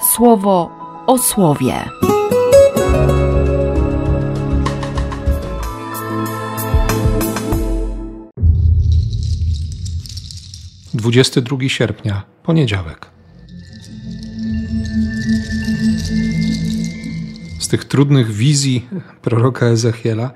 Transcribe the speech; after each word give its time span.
słowo 0.00 0.70
o 1.06 1.18
słowie. 1.18 1.74
Dwudziesty 10.94 11.42
drugi 11.42 11.70
sierpnia, 11.70 12.22
poniedziałek. 12.42 13.10
Z 17.60 17.68
tych 17.68 17.84
trudnych 17.84 18.32
wizji 18.32 18.88
proroka 19.22 19.66
Ezechiela 19.66 20.30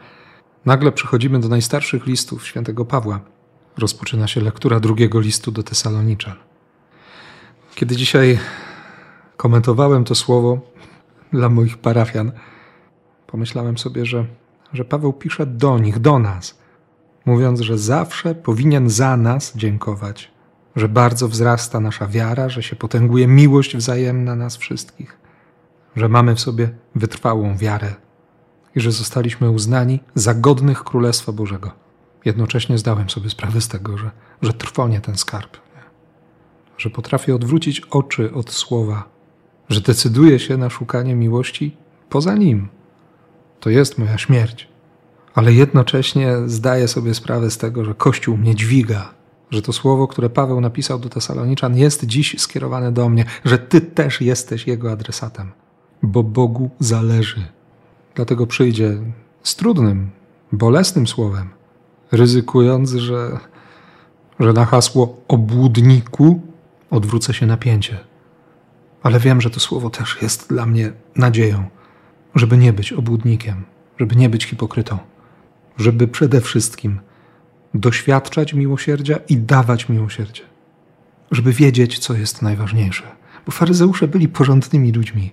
nagle 0.64 0.92
przechodzimy 0.92 1.40
do 1.40 1.48
najstarszych 1.48 2.06
listów 2.06 2.46
świętego 2.46 2.84
Pawła. 2.84 3.20
Rozpoczyna 3.78 4.26
się 4.26 4.40
lektura 4.40 4.80
drugiego 4.80 5.20
listu 5.20 5.52
do 5.52 5.62
Tesaloniczan. 5.62 6.34
Kiedy 7.74 7.96
dzisiaj 7.96 8.38
komentowałem 9.44 10.04
to 10.04 10.14
słowo 10.14 10.60
dla 11.32 11.48
moich 11.48 11.78
parafian, 11.78 12.32
pomyślałem 13.26 13.78
sobie, 13.78 14.06
że, 14.06 14.26
że 14.72 14.84
Paweł 14.84 15.12
pisze 15.12 15.46
do 15.46 15.78
nich, 15.78 15.98
do 15.98 16.18
nas, 16.18 16.58
mówiąc, 17.26 17.60
że 17.60 17.78
zawsze 17.78 18.34
powinien 18.34 18.90
za 18.90 19.16
nas 19.16 19.56
dziękować, 19.56 20.30
że 20.76 20.88
bardzo 20.88 21.28
wzrasta 21.28 21.80
nasza 21.80 22.06
wiara, 22.06 22.48
że 22.48 22.62
się 22.62 22.76
potęguje 22.76 23.26
miłość 23.26 23.76
wzajemna 23.76 24.36
nas 24.36 24.56
wszystkich, 24.56 25.18
że 25.96 26.08
mamy 26.08 26.34
w 26.34 26.40
sobie 26.40 26.70
wytrwałą 26.94 27.56
wiarę 27.56 27.94
i 28.74 28.80
że 28.80 28.92
zostaliśmy 28.92 29.50
uznani 29.50 30.00
za 30.14 30.34
godnych 30.34 30.84
Królestwa 30.84 31.32
Bożego. 31.32 31.70
Jednocześnie 32.24 32.78
zdałem 32.78 33.10
sobie 33.10 33.30
sprawę 33.30 33.60
z 33.60 33.68
tego, 33.68 33.98
że, 33.98 34.10
że 34.42 34.52
trwonie 34.52 35.00
ten 35.00 35.16
skarb, 35.16 35.56
że 36.78 36.90
potrafię 36.90 37.34
odwrócić 37.34 37.80
oczy 37.80 38.34
od 38.34 38.50
słowa, 38.52 39.13
że 39.68 39.80
decyduję 39.80 40.38
się 40.38 40.56
na 40.56 40.70
szukanie 40.70 41.14
miłości 41.14 41.76
poza 42.08 42.34
nim. 42.34 42.68
To 43.60 43.70
jest 43.70 43.98
moja 43.98 44.18
śmierć. 44.18 44.68
Ale 45.34 45.52
jednocześnie 45.52 46.36
zdaję 46.46 46.88
sobie 46.88 47.14
sprawę 47.14 47.50
z 47.50 47.58
tego, 47.58 47.84
że 47.84 47.94
Kościół 47.94 48.36
mnie 48.36 48.54
dźwiga, 48.54 49.14
że 49.50 49.62
to 49.62 49.72
słowo, 49.72 50.08
które 50.08 50.30
Paweł 50.30 50.60
napisał 50.60 50.98
do 50.98 51.08
Tesaloniczan, 51.08 51.76
jest 51.76 52.04
dziś 52.04 52.40
skierowane 52.40 52.92
do 52.92 53.08
mnie, 53.08 53.24
że 53.44 53.58
Ty 53.58 53.80
też 53.80 54.20
jesteś 54.20 54.66
Jego 54.66 54.92
adresatem, 54.92 55.52
bo 56.02 56.22
Bogu 56.22 56.70
zależy. 56.78 57.44
Dlatego 58.14 58.46
przyjdzie 58.46 58.98
z 59.42 59.56
trudnym, 59.56 60.10
bolesnym 60.52 61.06
słowem, 61.06 61.48
ryzykując, 62.12 62.90
że, 62.90 63.38
że 64.40 64.52
na 64.52 64.64
hasło 64.64 65.16
obłudniku 65.28 66.40
odwrócę 66.90 67.34
się 67.34 67.46
napięcie. 67.46 67.98
Ale 69.04 69.20
wiem, 69.20 69.40
że 69.40 69.50
to 69.50 69.60
słowo 69.60 69.90
też 69.90 70.22
jest 70.22 70.48
dla 70.48 70.66
mnie 70.66 70.92
nadzieją, 71.16 71.64
żeby 72.34 72.58
nie 72.58 72.72
być 72.72 72.92
obłudnikiem, 72.92 73.64
żeby 73.98 74.16
nie 74.16 74.28
być 74.28 74.44
hipokrytą, 74.44 74.98
żeby 75.76 76.08
przede 76.08 76.40
wszystkim 76.40 77.00
doświadczać 77.74 78.54
miłosierdzia 78.54 79.16
i 79.28 79.36
dawać 79.36 79.88
miłosierdzie, 79.88 80.42
żeby 81.30 81.52
wiedzieć, 81.52 81.98
co 81.98 82.14
jest 82.14 82.42
najważniejsze. 82.42 83.02
Bo 83.46 83.52
faryzeusze 83.52 84.08
byli 84.08 84.28
porządnymi 84.28 84.92
ludźmi, 84.92 85.32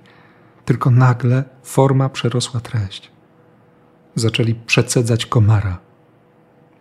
tylko 0.65 0.91
nagle 0.91 1.43
forma 1.63 2.09
przerosła 2.09 2.59
treść. 2.59 3.11
Zaczęli 4.15 4.55
przecedzać 4.55 5.25
komara, 5.25 5.77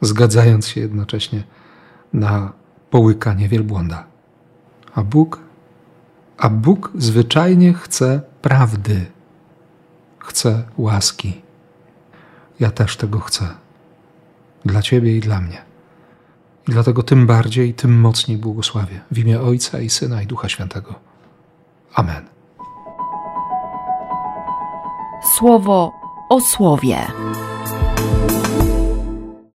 zgadzając 0.00 0.68
się 0.68 0.80
jednocześnie 0.80 1.42
na 2.12 2.52
połykanie 2.90 3.48
wielbłąda. 3.48 4.06
A 4.94 5.02
Bóg, 5.02 5.49
a 6.40 6.48
Bóg 6.48 6.90
zwyczajnie 6.94 7.74
chce 7.74 8.20
prawdy, 8.42 9.06
chce 10.18 10.62
łaski. 10.76 11.42
Ja 12.60 12.70
też 12.70 12.96
tego 12.96 13.20
chcę. 13.20 13.48
Dla 14.64 14.82
Ciebie 14.82 15.16
i 15.16 15.20
dla 15.20 15.40
mnie. 15.40 15.62
I 16.68 16.72
dlatego 16.72 17.02
tym 17.02 17.26
bardziej, 17.26 17.74
tym 17.74 18.00
mocniej 18.00 18.38
błogosławię 18.38 19.00
w 19.10 19.18
imię 19.18 19.40
Ojca 19.40 19.80
i 19.80 19.90
Syna 19.90 20.22
i 20.22 20.26
Ducha 20.26 20.48
Świętego. 20.48 20.94
Amen. 21.94 22.24
Słowo 25.36 25.92
o 26.28 26.40
słowie. 26.40 27.06